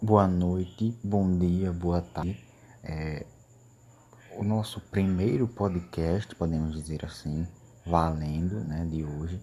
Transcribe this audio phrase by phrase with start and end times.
[0.00, 2.38] boa noite, bom dia, boa tarde.
[2.84, 3.26] É,
[4.36, 7.46] o nosso primeiro podcast, podemos dizer assim,
[7.84, 9.40] valendo, né, de hoje,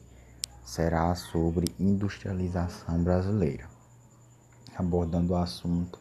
[0.64, 3.70] será sobre industrialização brasileira,
[4.78, 6.00] abordando o assunto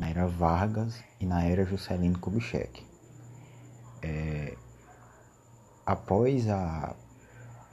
[0.00, 2.84] na era Vargas e na era Juscelino Kubitschek.
[4.02, 4.56] É,
[5.86, 6.96] após a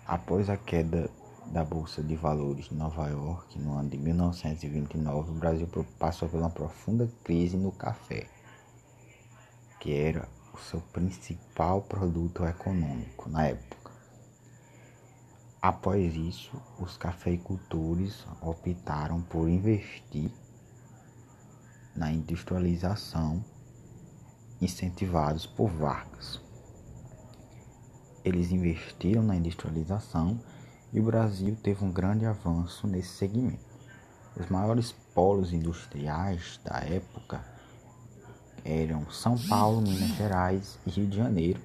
[0.05, 1.09] após a queda
[1.51, 5.67] da Bolsa de Valores de Nova York no ano de 1929, o Brasil
[5.97, 8.27] passou por uma profunda crise no café,
[9.79, 13.91] que era o seu principal produto econômico na época.
[15.61, 20.31] Após isso, os cafeicultores optaram por investir
[21.95, 23.43] na industrialização,
[24.61, 26.39] incentivados por Vargas.
[28.23, 30.39] Eles investiram na industrialização
[30.97, 33.63] e o Brasil teve um grande avanço nesse segmento.
[34.35, 37.45] Os maiores polos industriais da época
[38.65, 41.61] eram São Paulo, Minas Gerais e Rio de Janeiro,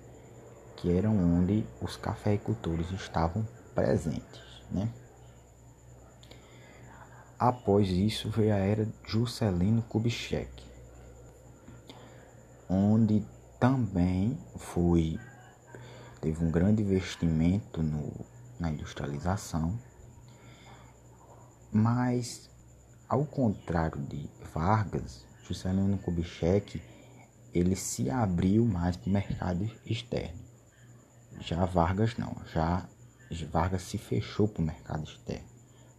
[0.77, 4.62] que eram onde os cafeicultores estavam presentes.
[4.70, 4.86] Né?
[7.39, 10.62] Após isso veio a era Juscelino Kubitschek,
[12.69, 13.27] onde
[13.58, 15.19] também foi
[16.20, 18.31] teve um grande investimento no
[18.62, 19.77] na industrialização,
[21.72, 22.48] mas
[23.08, 26.80] ao contrário de Vargas, Juscelino Kubitschek
[27.52, 30.40] ele se abriu mais para o mercado externo.
[31.40, 32.88] Já Vargas não, já
[33.50, 35.48] Vargas se fechou para o mercado externo,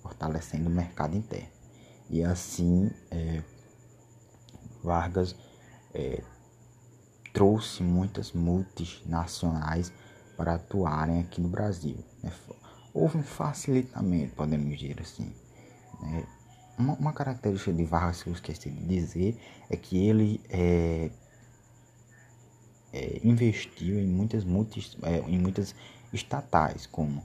[0.01, 1.49] fortalecendo o mercado interno.
[2.09, 3.43] E assim é,
[4.81, 5.35] Vargas
[5.93, 6.23] é,
[7.33, 9.91] trouxe muitas multinacionais
[10.35, 11.97] para atuarem aqui no Brasil.
[12.21, 12.31] Né?
[12.93, 15.33] Houve um facilitamento, podemos dizer assim.
[16.01, 16.25] Né?
[16.77, 19.37] Uma, uma, característica de Vargas que eu esqueci de dizer
[19.69, 21.09] é que ele é,
[22.91, 25.75] é, investiu em muitas, multis, é, em muitas
[26.11, 27.23] estatais, como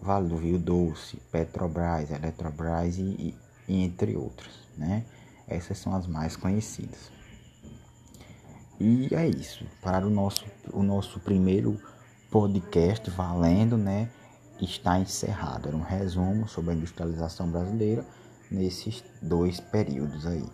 [0.00, 3.34] Vale do Rio Doce, Petrobras, Eletrobras e,
[3.68, 4.52] e, entre outras.
[4.76, 5.04] Né?
[5.48, 7.10] Essas são as mais conhecidas.
[8.78, 9.64] E é isso.
[9.80, 11.80] Para o nosso, o nosso primeiro
[12.30, 14.10] podcast valendo, né?
[14.60, 15.68] Está encerrado.
[15.68, 18.04] Era um resumo sobre a industrialização brasileira
[18.50, 20.44] nesses dois períodos aí.